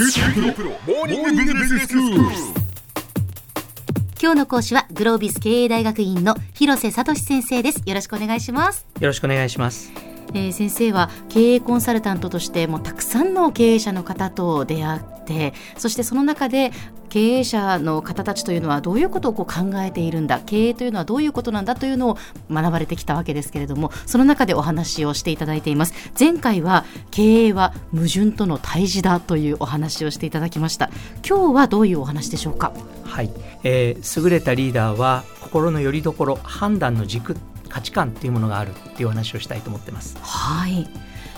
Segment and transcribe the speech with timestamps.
[0.00, 0.06] 今
[4.32, 7.82] 日の講師はグロービス経営大学院の広瀬聡先生です。
[7.84, 8.86] よろしくお願いします。
[9.00, 10.07] よろしくお願いします。
[10.34, 16.72] えー先生は経営コンサルタントとしてもうたくさんの経営者の方と出会ってそしてその中で
[17.08, 22.18] 経営者の方たちというのはどういうことをこう考えているんだ経営というのはどういうことなんだというのを
[22.50, 25.94] 学ばれてきたわけですけれどもその中でお話をしていただいています。
[26.18, 30.90] 前回は経営は矛盾との対峙だというお話をしていただきました。
[31.26, 32.72] 今日はどういうお話でしょうか？
[33.04, 33.30] はい、
[33.64, 37.34] えー優れたリーダーは心の拠り所、判断の軸、
[37.78, 40.18] 価値観っていうものがあるっていうお話をしたいと思ってます。
[40.20, 40.88] はい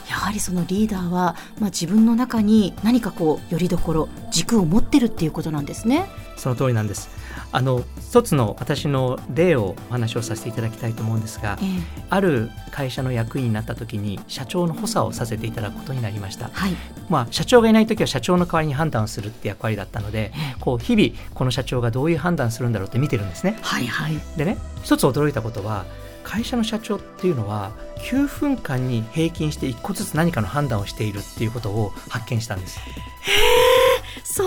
[0.09, 6.07] やはりそのリーダーは、まあ、自分の中に何かこう拠り所軸を持ってるっていうことなんですね。
[6.37, 7.11] その通りなんです。
[7.53, 11.69] あの一つの私の例をお話をさせていただきたいと思うんですが、ええ
[12.11, 16.51] ある会社の役員になった時に社長の補佐をさせていただくことになりました。
[16.53, 16.73] はい、
[17.09, 23.59] まあ社長がいない時は社長の代わりに判断をするって役割だったので、こう日々この社長がどういう判断するんだろうって見てるんですね。
[23.63, 25.85] はいはいでね一つ驚いたことは
[26.23, 32.81] 会社の社長っていうのは9分間に平均して1個ずつ何かの判断をしているっていうことを発見したんです
[34.25, 34.47] そん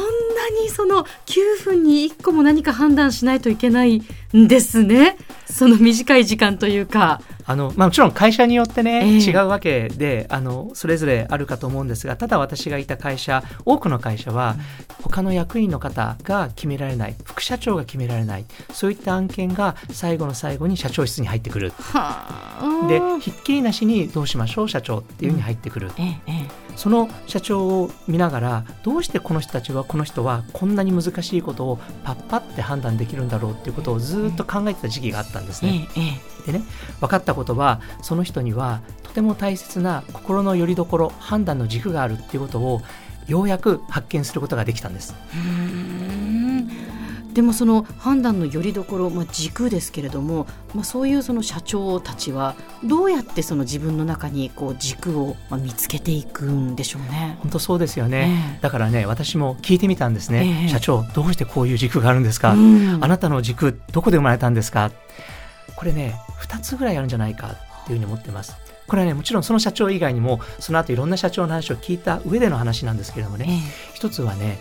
[0.63, 4.01] にその9分に1個も何か判断しないといけない
[4.35, 5.17] んですね。
[5.45, 7.21] その短い時間というか。
[7.45, 9.19] あの、まあ、もちろん会社によってね、ええ。
[9.19, 14.55] 違うわけであのそれぞれあるかと思うんですがただ私がいた会社多くの会社は
[15.01, 21.71] 他の役員の方が決められない副社長が決められないそういった案件が最後の最後に社長室に入ってくる。
[21.71, 22.27] は
[22.61, 22.87] あ。
[22.87, 35.87] でひっきりなしにどうしましょう社長っていうふうに入ってくる、えええその社長を見ながらどうしてこの人たちはこの人はこんなに難しいことをパッパって判断できるんだろうっていうことをずっと考えてた時期があったんですえね。
[35.97, 36.01] え
[36.49, 36.63] えでね
[36.99, 42.81] 分かったことはその人にはとても大切な心の拠り所判断の軸があるっていうことを
[43.27, 45.15] ようやく発見することができたんです。
[47.33, 50.45] でもその判断の拠り所、まあ、軸ですけれども、
[50.75, 57.37] まあ、そういうその社長たちはどうやってその自分の中にこう軸をまあ見つけていくんでしょうね。
[57.41, 58.59] 本当そうですよね、ええ。
[58.61, 60.69] だからね私も聞いてみたんですね、ええ。
[60.69, 63.03] 社長どうしてこういう軸があるんですか、うん。
[63.03, 64.91] あなたの軸どこで生まれたんですか？
[65.75, 68.55] これね2つぐらいあるんじゃないかっていうふうに思ってます。
[68.85, 73.93] これはねもちろんその社長以外にもその後いろんな社長の話を聞いた上での話なんですけれどもね、え。
[73.95, 74.59] 一つはね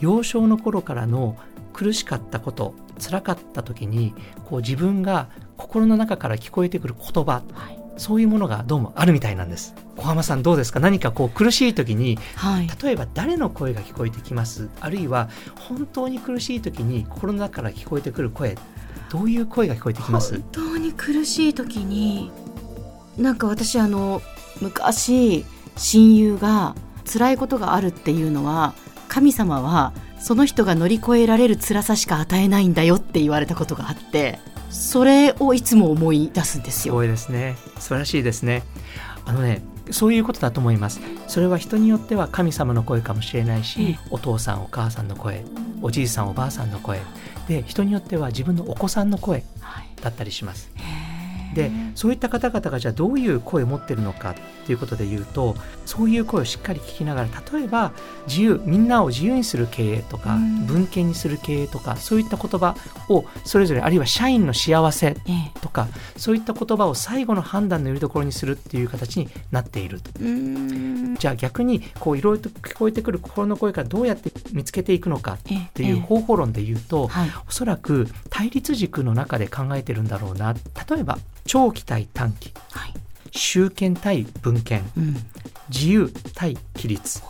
[0.00, 1.36] 幼少の頃からの
[1.72, 4.14] 苦しかったこと辛かった時に
[4.48, 7.78] こう自分が心の中から聞こえてくる言葉えはい。
[7.98, 9.74] そういうものがどうもあるみたいなんです。
[9.96, 10.80] 小浜さんどうですか？
[10.80, 12.68] 何かこう苦しい時にはい。
[12.82, 14.70] 例えば誰の声が聞こえてきます？
[14.80, 15.28] あるいは
[15.68, 18.56] 本当に苦しい時に心の中から聞こえてくる声
[19.10, 20.32] どういう声が聞こえてきます？
[20.34, 22.32] 本当に苦しい時に
[23.18, 24.22] なんか私あの
[24.62, 25.44] 昔
[25.76, 28.72] 親友が辛いことがあるっていうのは
[29.08, 34.38] 神様はその人が乗り越えられる辛さしか与えないんだよって言われたことがあって
[34.70, 36.92] それをいつも思い出すんですよ。
[36.92, 37.56] すごいですね。
[37.78, 38.62] 素晴らしいですね。
[39.26, 41.00] あのねそういうことだと思います。
[41.26, 45.44] それは人によっては神様の声かもしれないし、お父さんお母さんの声
[45.82, 47.00] おじいさんおばあさんの声。
[47.48, 49.88] で人によっては自分のお子さんの声はい。
[50.00, 50.70] だったりします
[51.54, 54.34] でそういった方々がじゃあどういう声を持ってるのかっ
[54.66, 57.92] ていうことで言うとそういう声をしっかり聞きながら例えば
[58.26, 60.66] 自由みんなを自由にする経営とか、うん。
[60.66, 62.76] 文献にする経営とかそういった言葉
[63.08, 65.60] をそれぞれあるいは社員の幸せええ。
[65.60, 70.10] とかそういった言葉を最後の判断のよりどころにするっていう形になっていると。
[71.18, 76.00] じゃあ逆にこういろいろと聞こえてくる心の声からどうやって見つけていくのかええっていうええ。
[76.00, 77.30] 方法論で言うと、はい。
[77.48, 80.54] おそらく対立軸の中で考えてるんだろうな。
[80.54, 81.18] 例えば
[81.52, 82.94] 長期対短期はい。
[83.30, 85.16] 集権対文献うん。
[85.68, 87.20] 自由対規律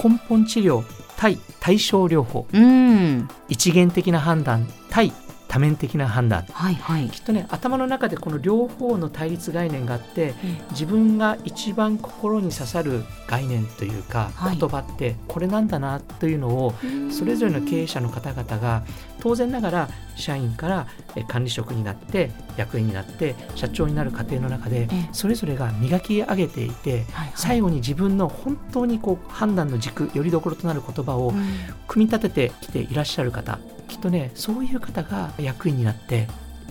[0.00, 0.84] 根本治療
[1.16, 3.28] 対対症療法うん。
[3.48, 5.12] 一元的な判断対
[5.56, 6.44] 多面的な判断。
[6.52, 7.08] はいはい。
[7.08, 14.58] きっとね頭の中でこの両方の対立概念があってえ自分が一番心に刺さる概念というかはい。
[14.58, 18.82] 言葉ってこれなんだなというのをえそれぞれの経営者の方々が
[19.18, 25.08] 当然ながら社員からえ管理職になって役員になって社長になる過程の中でええ。
[25.12, 27.32] それぞれが磨き上げていてはいはい。
[27.34, 31.46] 最後に自分の本当にこう判断の軸よりどころとなる言葉をうん。
[31.88, 36.28] 組み立ててきていらっしゃる方きっとねそういう方が役員になって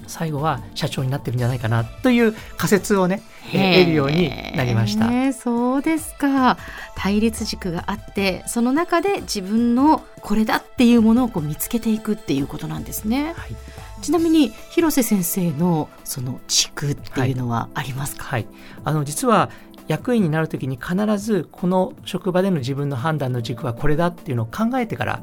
[0.07, 3.23] 最後は社長になってるんじゃないかなという仮説をね
[3.53, 5.33] え得るようになりました。
[5.33, 6.57] そうですか。
[6.95, 13.33] 対立軸があってその中で自分のこれだっていうものをこう見つけていくっていうことなんですね。
[13.35, 13.55] はい。
[14.01, 18.45] ちなみに広瀬先生のその軸っていうのはありますか、はい、
[18.83, 19.49] あの実は
[19.87, 25.21] 役員になる時に必ずこの職場での自分の判断の軸はこれだっていうのを考えてから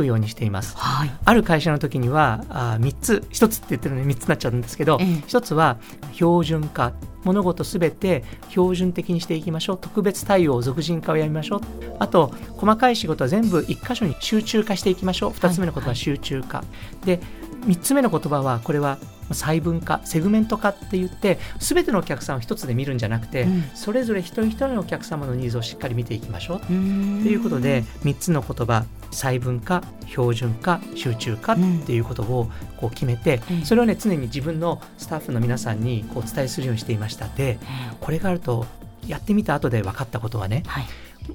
[0.00, 0.76] くようにしています。
[0.78, 1.10] はい。
[1.24, 5.06] ある会社の時にはあ3つ1つって言ってるのに3つになっちゃうんですけど、ええ。
[5.26, 5.76] 1つは
[6.12, 6.92] 標準化
[7.24, 9.78] 物事すべて標準的にしていきましょう。
[9.80, 11.60] 特別対応俗人化をやめましょう。
[11.98, 15.30] あと細かい仕事は全部1箇所に集中化していきましょう。
[15.32, 16.64] 2つ目の言葉は集中化、
[17.04, 17.20] で
[17.66, 18.98] 3つ目の言葉はこれは
[19.28, 23.64] 細分化セグメント化って言って全てのお客さんを1つで見るんじゃなくて、うん。
[23.74, 26.60] それぞれ一人一人のお客様のニーズをしっかり見ていきましょう。
[26.60, 37.26] ということで3つの言葉細分化標準化集中化っていうことをこう決めて、ええそれをね常に自分のスタッフの皆さんにこうお伝えするようにしていました。
[37.28, 37.58] でえ
[37.92, 38.66] えこれがあると
[39.06, 40.84] やってみた後で分かったことはねはい。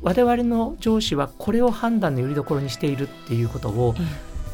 [0.02, 4.02] 我々の上司はこれを判断のよりどころにしているっていうことをえ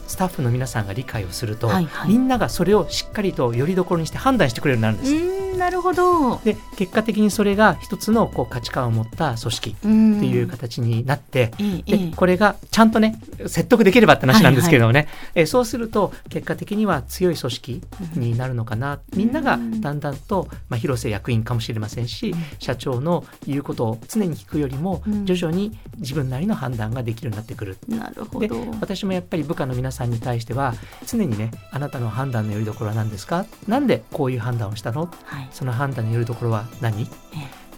[0.08, 2.10] スタッフの皆さんが理解をすると、はいはい。
[2.10, 5.41] みんながそれをしっかりとよりどころにして判断してくれるようになるんえです。
[5.62, 6.38] なるほど。
[6.38, 17.82] で結果的にそれが一つのこう価値観を持った組織っていう形になって、ええええでこれがちゃんとね説得できればって話なんですけれどもね、えーそうすると結果的には強い組織
[18.16, 25.26] になるのかな、みんながだんだんと、まあ、広瀬役員かもしれませんし、社長の言うことを常に聞くよりもうん。
[25.26, 27.78] 徐々に自分なりの判断ができるようになってくる。
[27.88, 28.56] でなるほど。
[28.82, 30.74] 私もやっぱり部下の皆さんに対しては
[31.06, 33.46] 常にねあなたの判断のよりどころは何ですか？
[33.68, 35.06] なんでこういう判断をしたの？
[35.24, 37.04] はいその判断のよりどころは何？
[37.04, 37.08] え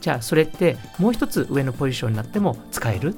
[0.02, 3.16] じゃあそれってもう一つ上のポジションになっても使える？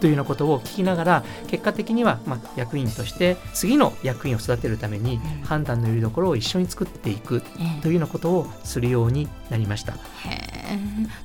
[0.00, 5.42] というようなことを聞きながら結果的にはまあ役員として次の役員を育てるためにうん。
[5.42, 7.82] 判断のよりどころを一緒に作っていくええ。
[7.82, 9.94] というようなことをするようになりました。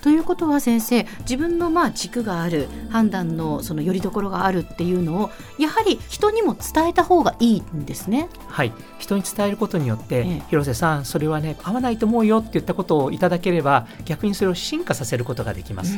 [0.02, 8.30] ということは先生自分のまあ軸がある判断のそのよりどころがあるっていうのをやはり人にも伝えた方がいいんですね。
[8.48, 15.98] はい、人に伝えることによって、ええ広瀬さんそれはね合わないと思うよって言ったことをいただければ逆にそれを進化させることができます。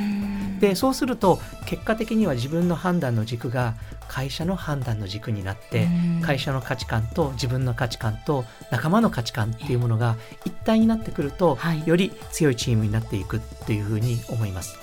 [0.60, 3.76] でそうすると結果的には自分の判断の軸が
[4.12, 5.88] 会社の判断の軸になって
[6.22, 14.78] 会社の価値観と自分の価値観と仲間の価値観っていうものが一体になってくると、はいより強いチームになっていくっていうふうに思います。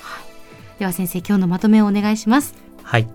[0.79, 2.55] では先生今日のまとめをお願いします。
[2.81, 3.07] はい。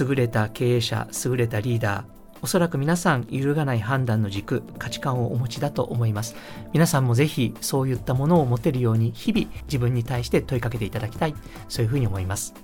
[0.00, 2.04] 優れた経営者、優れたリーダー、
[2.42, 6.36] おそらく皆さん揺るがない判断の軸、価値観をお持ちだと思います。
[6.72, 11.34] 皆さんもぜひそういったものを持てるように日々自分に対して問いかけていただきたい。
[11.68, 12.54] そういうふうに思います。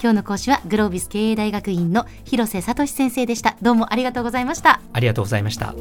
[0.00, 3.56] 今日の講師はグロービス経営大学院の広瀬聡先生でした。
[3.60, 4.80] どうもありがとうございました。
[4.92, 5.74] ありがとうございました。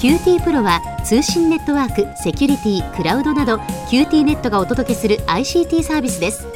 [0.00, 3.56] QT プロは通信ネットワーク、セキュリティ、クラウドなど
[3.90, 6.55] QT ネットがお届けする ICT サービスです